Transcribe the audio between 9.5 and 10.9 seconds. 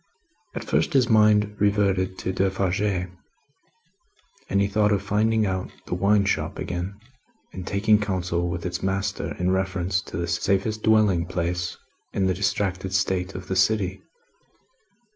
reference to the safest